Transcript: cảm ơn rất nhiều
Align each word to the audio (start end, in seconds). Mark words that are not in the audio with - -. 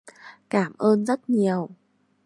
cảm 0.49 0.73
ơn 0.77 1.05
rất 1.05 1.29
nhiều 1.29 1.69